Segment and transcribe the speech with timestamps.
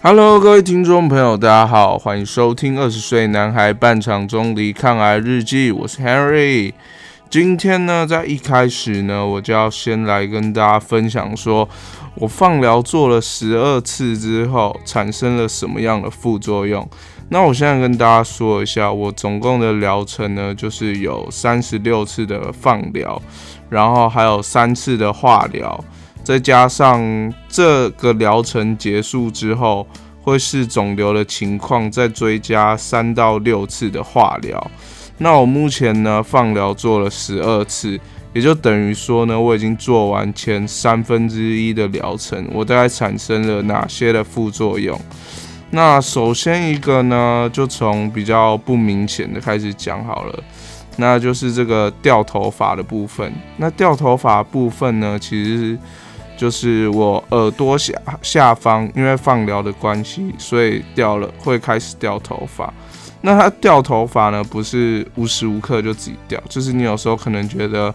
[0.00, 6.72] Hello，各位听众朋友，大家好，欢迎收听《二十岁男孩半场中离抗癌日记》，我是 Henry。
[7.28, 11.68] 今天呢，在一开始呢，我就要先来跟大家分享，说
[12.14, 16.88] 我放疗做了十二次之后，产生了什么样的副作用。
[17.30, 23.20] 那我现在跟大家说一下，我总共的疗程呢，就是有三十六次的放疗，
[23.68, 25.84] 然后还有三次的化疗。
[26.28, 29.86] 再加上这个疗程结束之后，
[30.20, 34.70] 会是肿瘤的情况，再追加三到六次的化疗。
[35.16, 37.98] 那我目前呢，放疗做了十二次，
[38.34, 42.46] 也就等于说呢，我已经做完前三分之一的疗程。
[42.52, 45.00] 我大概产生了哪些的副作用？
[45.70, 50.44] 那首先一个呢，就从比较不明显的开始讲好了，
[50.96, 53.32] 那就是这个掉头发的部分。
[53.56, 55.78] 那掉头发部分呢，其实。
[56.38, 57.92] 就是我耳朵下
[58.22, 62.72] 下方，因为放疗的关系，所以掉了，会开始掉头发。
[63.20, 67.92] 那它掉头发呢，不是无时无刻就自己掉，就是你有时候可能觉得，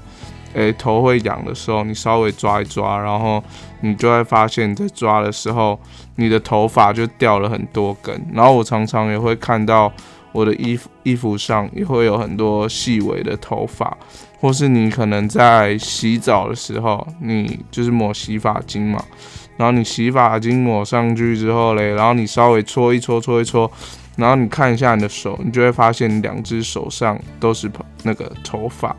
[0.54, 3.42] 诶头会痒的时候，你稍微抓一抓，然后
[3.80, 5.80] 你就会发现，在抓的时候，
[6.18, 8.14] 你的头发就掉了很多根。
[8.34, 9.90] 然后我常常也会看到
[10.34, 13.98] 我的衣服衣服上也会有很多细微的头发。
[14.42, 19.02] 或是你可能在洗澡的时候，你就是抹洗发精嘛，
[19.56, 23.72] 然后你洗发精抹上去之后嘞，然后你稍微搓一搓，搓一搓，
[24.18, 27.72] 然后你看一下你的手，你就会发现两只手上都是
[28.04, 28.94] 那个头发。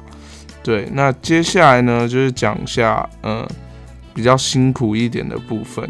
[0.62, 3.46] 对，那接下来呢，就是讲一下，嗯，
[4.14, 5.86] 比较辛苦一点的部分。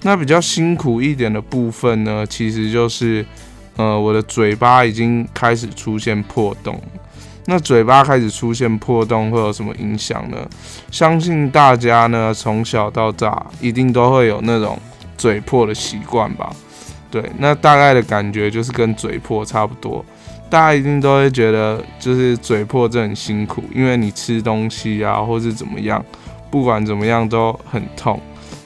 [0.00, 3.22] 那比较辛苦一点的部分呢，其实就是，
[3.76, 6.80] 呃，我的嘴巴已经开始出现破洞。
[7.46, 10.38] 那嘴巴开始出现破洞会有什么影响呢？
[10.90, 14.76] 相信大家呢从小到大一定都会有那种
[15.16, 16.50] 嘴破的习惯吧？
[17.08, 20.04] 对，那大概的感觉就是跟嘴破差不多。
[20.50, 26.04] 大家一定都会觉得就是嘴破这很辛苦，因为你吃东西啊，或是怎么样，
[26.50, 28.20] 不管怎么样都很痛。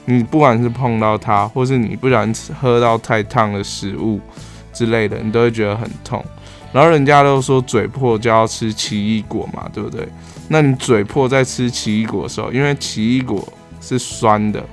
[0.05, 4.19] 你不管是碰到它，或是你不然喝到太烫的食物
[4.73, 6.23] 之类的，你都会觉得很痛。
[6.73, 10.07] 然后人家都说嘴破就要吃奇异果嘛，对不对？
[10.47, 13.45] 那你嘴破在吃奇异果的时候，因为奇异果
[13.81, 14.63] 是酸的，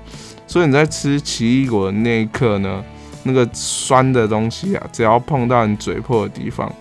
[0.46, 2.84] 所以你在吃奇异果的那一刻呢，
[3.24, 6.72] 那个酸的东西啊，只要碰到你嘴破的地方，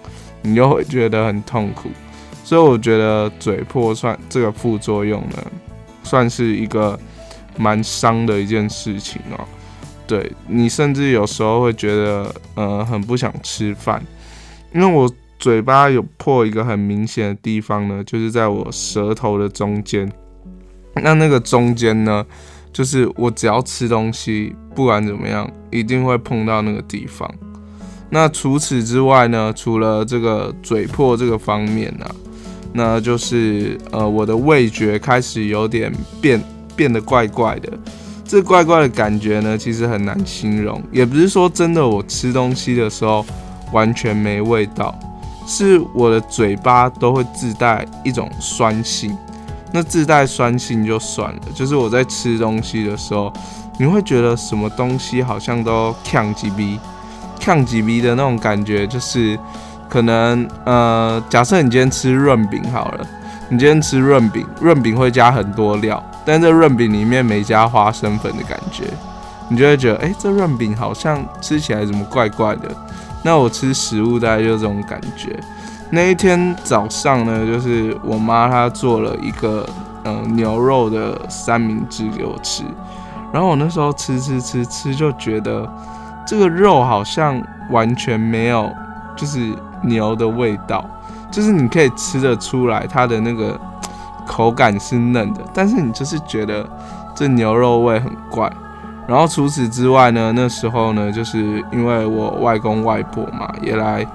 [0.44, 1.90] 你就会觉得很痛苦。
[2.44, 5.44] 所以我觉得嘴破算这个副作用呢，
[6.04, 6.98] 算是一个
[7.58, 9.44] 蛮伤的一件事情哦。
[10.08, 14.02] 对你甚至有时候会觉得，呃，很不想吃饭。
[14.74, 20.12] 因为我嘴巴有破一个很明显的地方呢，就是在我舌头的中间。
[20.96, 22.26] 那那个中间呢，
[22.74, 27.30] 就是我只要吃东西，不管怎么样，一定会碰到那个地方。
[28.10, 32.06] 那除此之外呢，除了这个嘴破这个方面呢，
[32.74, 36.42] 那就是呃我的味觉开始有点变
[36.76, 37.72] 变得怪怪的。
[38.28, 43.26] 这怪怪的感觉呢，其实很难形容，也不是说真的我吃东西的时候。
[43.74, 44.98] 完全没味道，
[45.46, 49.14] 是我的嘴巴都会自带一种酸性。
[49.74, 53.30] 那自带酸性就算了，就是我在吃东西的时候，
[53.78, 56.80] 你会觉得什么东西好像都呛几逼，
[57.38, 59.38] 呛几逼的那种感觉，就是
[59.90, 63.06] 可能呃，假设你今天吃润饼好了，
[63.50, 68.84] 你今天吃润饼，润饼会加很多料，但这润饼里面没加花生粉的感觉，
[69.50, 72.70] 你就会觉得，哎，这润饼好像吃起来怎么怪怪的。
[73.24, 75.38] 那我吃食物大概就这种感觉。
[75.90, 79.68] 那一天早上呢，就是我妈她做了一个
[80.04, 82.64] 嗯牛肉的三明治给我吃，
[83.32, 85.66] 然后我那时候吃吃吃吃就觉得
[86.26, 87.42] 这个肉好像
[87.72, 88.70] 完全没有
[89.16, 90.86] 就是牛的味道，
[91.32, 93.60] 就是你可以吃得出来它的那个
[94.26, 96.68] 口感是嫩的，但是你就是觉得
[97.16, 98.52] 这牛肉味很怪。
[99.08, 104.06] 然后除此之外呢，那时候呢，就是因为我外公外婆嘛也来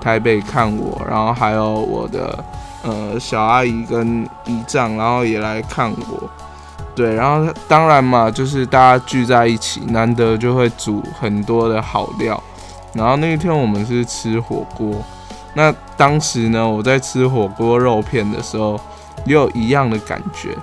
[0.00, 2.44] 台北看我，然后还有我的
[2.82, 6.28] 呃小阿姨跟姨丈，然后也来看我。
[6.94, 12.40] 对，然后当然嘛，就是大家聚在一起，难得就会煮很多的好料。
[12.92, 15.02] 然后那一天我们是吃火锅，
[15.54, 18.80] 那当时呢，我在吃火锅肉片的时候，
[19.26, 20.56] 也有一样的感觉，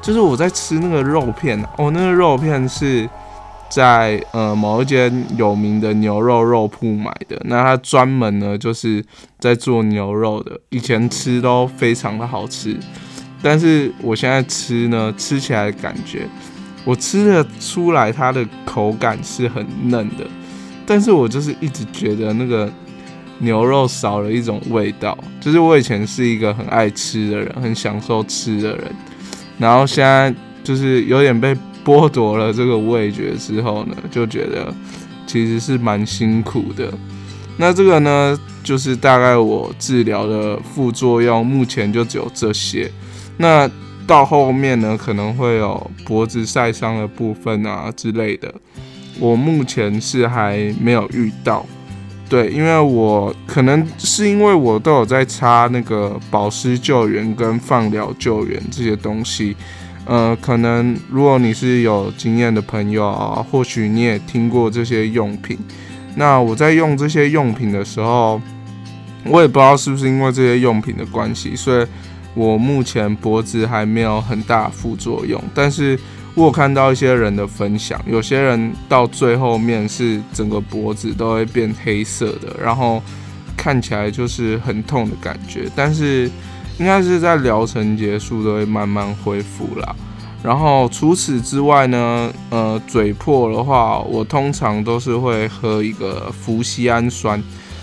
[0.00, 3.08] 就是我在吃那个肉片，哦，那个肉片是。
[3.70, 9.04] 在呃某一间有名的牛肉肉铺买的，那它专门呢就是
[9.38, 12.74] 在做牛肉的，以前吃都非常的好吃，
[13.42, 16.26] 但是我现在吃呢，吃起来的感觉
[16.86, 20.26] 我吃的出来它的口感是很嫩的，
[20.86, 22.72] 但是我就是一直觉得那个
[23.38, 25.16] 牛肉少了一种味道。
[25.40, 28.84] 就是我以前是一个很爱吃的人，很享受吃的人，
[29.58, 34.72] 然后现在就是有点被剥夺了这个味觉之后呢，就觉得
[35.26, 36.92] 其实是蛮辛苦的。
[37.56, 42.90] 那这个呢，就是大概我治疗的副作用，目前就只有这些。
[43.36, 43.68] 那
[44.06, 48.52] 到后面呢，可能会有脖子晒伤的部分啊之类的。
[49.18, 51.66] 我目前是还没有遇到，
[52.28, 59.56] 对，因为我可能是因为我都有在擦那个保湿救援跟放疗救援这些东西。
[60.04, 65.58] 呃，可能如果你是有经验的朋友啊，或许你也听过这些用品。
[66.16, 68.40] 那我在用这些用品的时候，
[69.24, 71.86] 我也不知道是不是因为这些用品的关系，所以
[72.34, 75.42] 我目前脖子还没有很大副作用。
[75.54, 75.98] 但是
[76.38, 83.02] 我看到一些人的分享，有些人到最后面是整个脖子都会变黑色的，然后
[83.56, 85.68] 看起来就是很痛的感觉。
[85.74, 86.30] 但是
[86.78, 89.96] 应该是在疗程结束都会慢慢恢复啦。
[90.40, 97.42] 然后除此之外呢，呃，嘴破的话，我通常都是会喝一个氟西氨酸，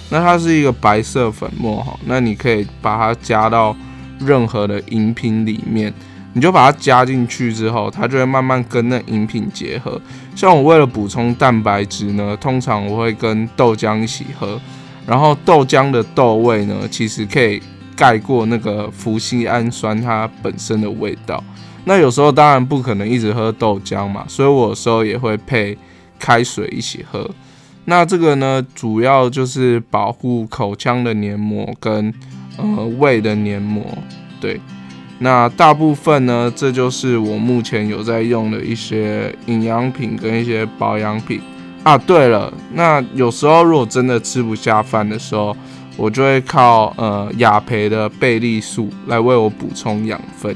[0.10, 3.75] 那它是一个白色粉末哈，那你可以把它加到
[4.19, 5.94] 任何的饮品里面，
[6.36, 10.00] 你就把它加进去之后，它就会慢慢跟那饮品结合。
[10.36, 14.60] 像我为了补充蛋白质呢，通常我会跟豆浆一起喝，
[15.08, 17.62] 然后豆浆的豆味呢，其实可以
[17.96, 21.42] 盖过那个氟西氨酸它本身的味道。
[21.86, 25.78] 那有时候当然不可能一直喝豆浆嘛，所以我有时候也会配
[26.20, 27.32] 开水一起喝。
[27.86, 32.14] 那这个呢，主要就是保护口腔的黏膜跟
[32.58, 33.86] 呃胃的黏膜。
[34.42, 34.60] 对，
[35.20, 41.40] 那大部分呢，这就是我目前有在用的一些营养品跟一些保养品
[41.84, 41.98] 啊。
[41.98, 45.56] 对了，那有时候如果真的吃不下饭的时候，
[45.96, 50.54] 我就会靠呃雅培的贝利素来为我补充养分。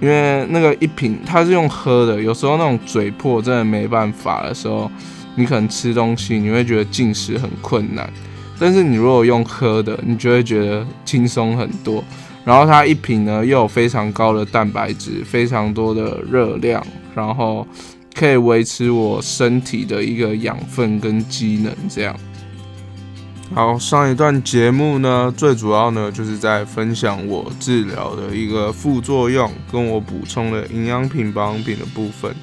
[0.00, 4.90] 因为那个一瓶它是用喝的，有时候那种嘴破真的没办法的时候，
[5.36, 8.12] 你可能吃东西你会觉得进食很困难，
[8.58, 12.02] 但是你如果用喝的，你就会觉得轻松很多。
[12.44, 17.66] 然后它一瓶呢又有非常高的蛋白质，非常多的热量，然后
[18.14, 22.14] 可以维持我身体的一个养分跟机能这样。
[23.54, 32.34] 好，上一段节目呢，最主要呢就是在分享我治疗的一个副作用，跟我补充的营养品、保养品的部分。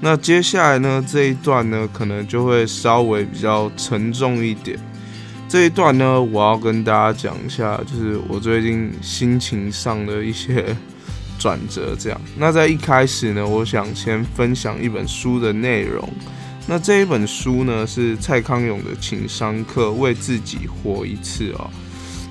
[0.00, 4.78] 那接下来呢这一段呢，可能就会稍微比较沉重一点。
[5.54, 10.76] 这一段呢，我要跟大家讲一下，就是我最近心情上的一些
[11.38, 11.94] 转折。
[11.96, 16.08] 这样，那在一开始呢，我想先分享一本书的内容。
[16.66, 21.70] 那这一本书呢，是蔡康永的情商课，为自己活一次哦。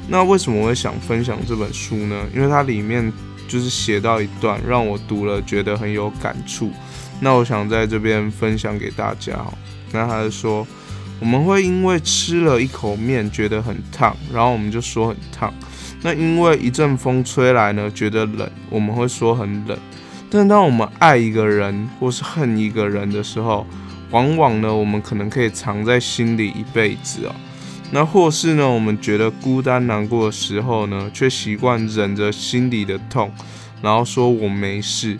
[0.10, 2.26] 那为什么我会想分享这本书呢？
[2.36, 3.10] 因为它里面
[3.48, 6.70] 就是写到一段，让我读了觉得很有感触。
[7.22, 9.54] 那我想在这边分享给大家哦。
[9.94, 10.68] 那他是说，
[11.20, 15.54] 我们会因为吃了一口面觉得很烫，然后我们就说很烫。
[16.02, 19.78] 那因为一阵风吹来呢，觉得冷，我们会说很冷。
[20.30, 23.66] 但当我们爱一个人或是恨一个人的时候，
[24.12, 27.36] 往往呢，我们可能可以藏在心里一辈子哦。
[27.92, 33.32] 那或是呢，我们觉得孤单难过的时候呢，却习惯忍着心里的痛，
[33.82, 35.18] 然后说我没事。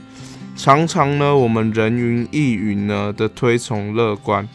[0.56, 4.48] 常常呢，我们人云亦云呢的推崇乐观，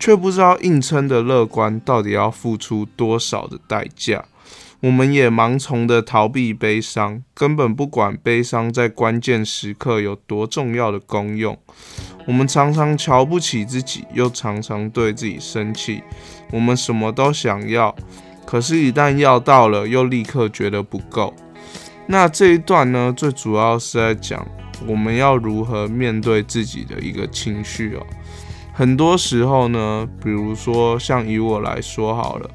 [0.00, 4.24] 却不知道硬撑的乐观到底要付出多少的代价。
[4.80, 11.54] 我们也盲从的逃避悲伤，根本不管悲伤在关键时刻有多重要的功用。
[12.26, 16.02] 我们常常瞧不起自己，又常常对自己生气。
[16.50, 17.94] 我们什么都想要，
[18.46, 21.34] 可是，一旦要到了，又立刻觉得不够。
[22.06, 24.46] 那这一段呢，最主要是在讲
[24.86, 28.06] 我们要如何面对自己的一个情绪哦。
[28.80, 32.50] 很多时候呢，比如说像以我来说好了。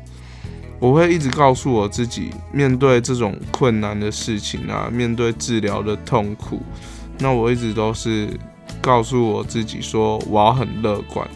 [0.80, 6.64] 我会一直告诉我自己，面对这种困难的事情啊，面对治疗的痛苦，
[7.20, 8.28] 那我一直都是
[8.82, 11.30] 告诉我自己说，我要很乐观。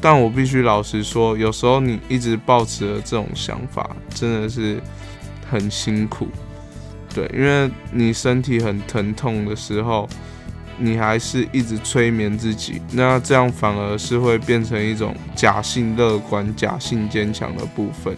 [0.00, 4.80] 但我必须老实说，有时候你一直保持了这种想法，真的是
[5.46, 6.26] 很辛苦。
[7.14, 10.08] 对，因为你身体很疼痛的时候，
[10.78, 18.16] 你还是一直催眠自己，那这样反而是会变成一种假性乐观、假性坚强的部分。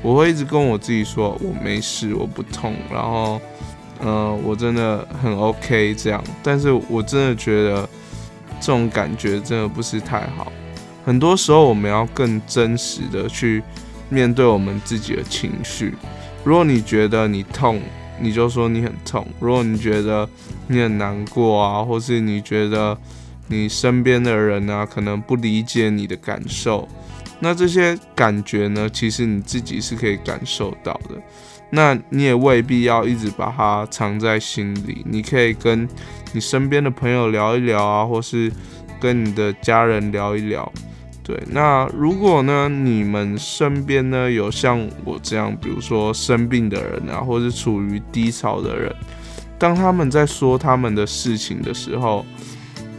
[0.00, 3.40] 我会一直跟我自己说，我没事，我不痛，然后，
[4.00, 6.22] 嗯，我真的很 OK 这样。
[6.42, 7.88] 但是我真的觉得
[8.58, 10.50] 这种感觉真的不是太好。
[11.04, 13.62] 很多时候我们要更真实的去
[14.08, 15.94] 面对我们自己的情绪。
[16.42, 17.80] 如果你觉得你痛，
[18.22, 20.28] 你就说你很痛；如果你觉得
[20.68, 22.96] 你很难过啊，或是你觉得
[23.48, 26.88] 你身边的人呢可能不理解你的感受，
[27.40, 31.20] 那这些感觉呢，其实你自己是可以感受到的。
[31.70, 35.88] 那你也未必要一直把它藏在心里，你可以跟
[36.32, 38.52] 你身边的朋友聊一聊啊，或是
[39.00, 40.70] 跟你的家人聊一聊。
[41.24, 48.92] 对，那如果呢，你们身边呢有像我这样，比如说生病的人啊，或是处于低潮的人，
[49.56, 52.26] 当他们在说他们的事情的时候，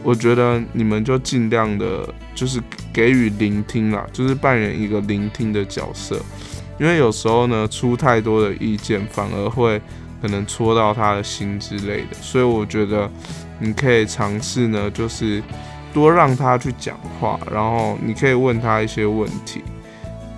[0.02, 2.58] 我觉得你们就尽量的，就是
[2.92, 6.18] 给予聆听啦，就是扮演一个聆听的角色。
[6.80, 9.80] 因为有时候呢，出太多的意见，反而会
[10.22, 13.08] 可能戳到他的心之类的，所以我觉得
[13.60, 15.42] 你可以尝试呢，就是
[15.94, 19.62] 多让他去讲话，然后你可以问他一些问题。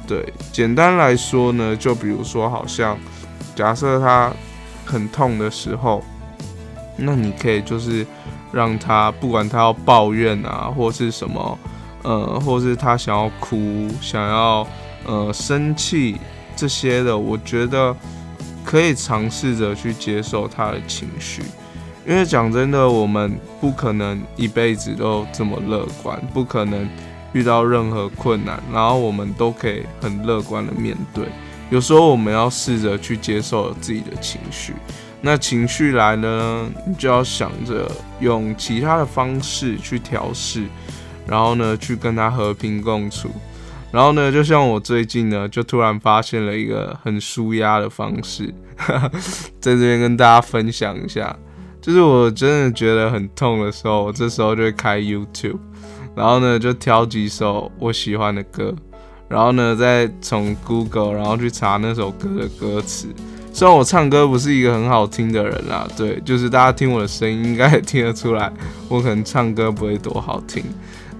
[0.06, 2.96] 对，简单来说呢，就比如说，好像
[3.56, 4.30] 假设他
[4.84, 6.04] 很痛的时候，
[6.96, 8.06] 那你可以就是
[8.52, 11.58] 让他不管他要抱怨啊，或是什么，
[12.04, 14.64] 呃，或是他想要哭，想要。
[15.08, 16.16] 呃，生气
[16.56, 17.94] 这些的，我觉得
[18.64, 21.44] 可以尝试着去接受他的情绪，
[22.06, 26.88] 因为讲真的，我们不可能一辈子都这么乐观，不可能
[27.32, 31.24] 遇到任何困难，然后我们都可以很乐观的面对。
[31.68, 34.72] 有时候我们要试着去接受自己的情绪，
[35.20, 40.62] 那情绪来呢，你就要想着用其他的方式去调试，
[41.26, 43.28] 然后呢，去跟他和平共处。
[43.90, 48.54] 然后呢，就像我最近呢，就突然发现了一个很舒压的方式，
[49.58, 51.36] 在这边跟大家分享一下。
[51.86, 55.60] 就是我真的觉得很痛的时候，我这时候就会开 YouTube，
[56.16, 58.74] 然后呢就挑几首我喜欢的歌，
[59.28, 63.06] 然后呢再从 Google 然后去查那首歌的歌词。
[63.52, 68.52] 虽然我唱歌不是一个很好听的人啦，对，就是大家听我的声音应该也听得出来，
[68.88, 70.64] 我可能唱歌不会多好听。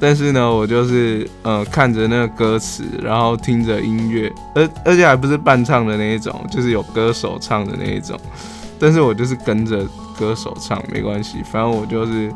[0.00, 8.20] 但是呢，我就是呃看着那个歌词，然后听着音乐，而而且还不是伴唱的那一种，就是有歌手唱的那一种。
[8.78, 9.86] 但是我就是跟着
[10.18, 12.32] 歌手唱，没关系，反正我就是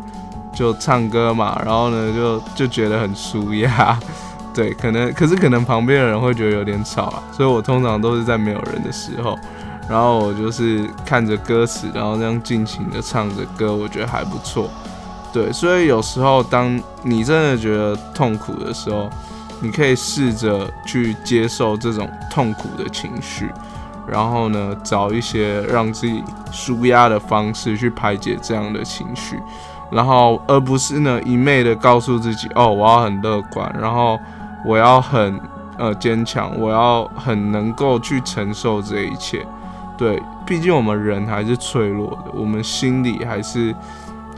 [0.52, 1.60] 就唱歌嘛。
[1.64, 3.98] 然后呢，就就觉得很舒压。
[4.52, 9.38] 对，可能可是可能旁边的人会觉得有点吵啊，所以我通常都是在没有人的时候，
[9.88, 14.68] 然后我就是看着歌词，然后这样尽情的唱着歌，我觉得还不错。
[15.32, 19.08] 对，所以有时候当你真的觉得痛苦的时候，
[19.60, 23.48] 你可以试着去接受这种痛苦的情绪，
[24.06, 29.40] 然后呢，找一些让自己舒压的方式去排解这样的情绪，
[29.90, 34.18] 然后而不是呢一昧的告诉自己，哦，我要很乐观，然后
[34.64, 35.40] 我要很
[35.78, 39.46] 呃坚强，我要很能够去承受这一切。
[39.96, 43.74] 对，毕竟我们人还是脆弱的，我们心里还是。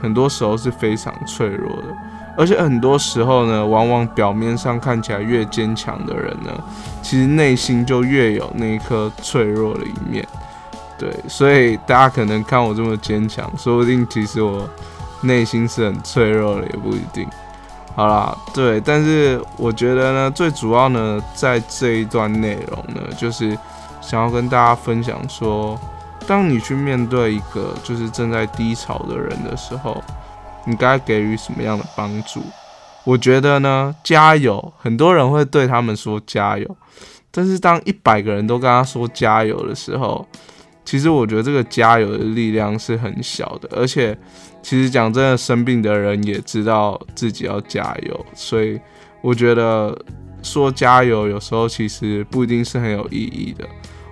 [0.03, 1.97] 很多时候是非常脆弱的，
[2.37, 6.51] 而且很多时候呢，往往表面上看起来越坚强的人呢，
[7.03, 10.27] 其实内心就越有那一颗脆弱的一面。
[10.99, 14.69] 对，所以大家可能看我这么坚强，说不定其实我
[15.23, 17.27] 内心是很脆弱的，也不一定。
[17.95, 23.57] 好啦，对，但是我觉得呢，最主要呢，在这一段内容呢，就是
[24.01, 25.79] 想要跟大家分享说。
[26.25, 30.01] 当你去面对一个就是正在低潮的人的时候，
[30.65, 32.43] 你该给予什么样的帮助？
[33.05, 34.73] 我觉得呢，加油！
[34.79, 36.77] 很多人会对他们说加油，
[37.33, 40.25] 但是当一百个人都跟他说加油的时候，
[40.85, 43.69] 其实我觉得这个加油的力量是很小的。
[43.73, 44.17] 而且，
[44.63, 48.81] 其实讲真的，生病的人也知道自己要加油，所以
[49.21, 49.97] 我觉得
[50.43, 53.67] 说加油有时候其实不一定是很有意义的。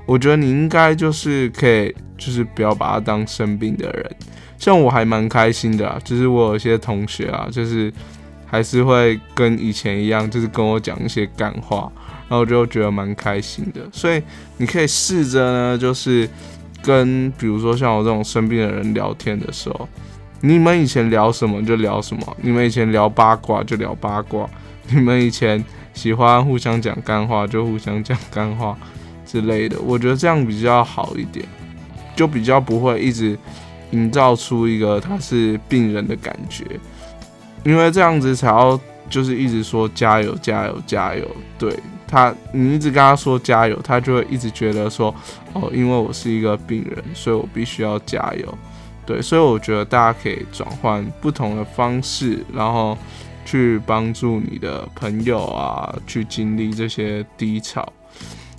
[0.04, 4.16] 我觉得你应该就是可以，就是不要把他当生病的人。
[4.60, 7.92] 像我还蛮开心的，就是我有些同学啊，就是
[8.46, 11.90] 还是会跟以前一样，就是跟我讲一些干话，
[12.28, 13.80] 然后我就觉得蛮开心的。
[13.90, 14.22] 所以
[14.58, 16.28] 你可以试着呢，就是
[16.82, 19.88] 跟比如说像我这种生病的人聊天的时候，
[20.42, 24.48] 你们以前聊什么就聊什么，你们以前聊八卦就聊八卦，
[24.90, 25.64] 你们以前
[25.94, 28.76] 喜欢互相讲干话就互相讲干话。
[29.26, 31.46] 之类的，我觉得这样比较好一点，
[32.16, 33.38] 就比较不会一直
[33.90, 36.64] 营造出一个他是病人的感觉，
[37.64, 38.78] 因为这样子才要
[39.08, 41.26] 就是一直说加油加油加油，
[41.58, 45.14] 对他，你一直跟他说加油，他就会一直觉得说
[45.52, 48.58] 哦，因为我是一个病人，所以我必须要加油，
[49.06, 52.96] 对，所以我觉得大家可以转换不同的方式，然后
[53.44, 57.86] 去帮助你的朋友啊，去经历这些低潮。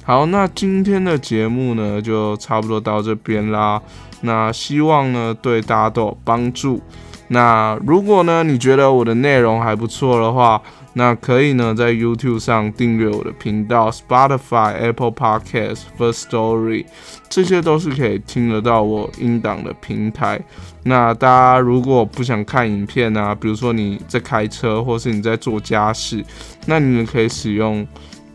[0.04, 3.82] 好，那今天的节目呢，就差不多到这边啦。
[4.22, 6.82] 那希望呢，对大家都有帮助。
[7.28, 10.62] 那如果呢，你觉得我的内容还不错的话，
[10.94, 16.86] 那可以呢，在 YouTube 上订阅我的频道，Spotify、Apple Podcast、First Story，
[17.30, 20.42] 这些都是可以听得到我音档的平台。
[20.84, 26.24] 那大家如果不想看影片啊，比如说你在开车，或是你在做家事，
[26.66, 27.88] 那你们可以使用。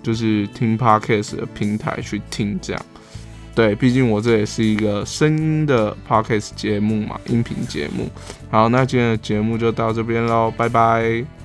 [0.02, 2.81] 就是听 podcast 的平台去听，这样
[3.56, 8.06] 对，毕竟我这也是一个声音的 podcast 节目嘛，音频节目。
[8.50, 11.36] 好，那今天的节目就到这边喽，拜拜。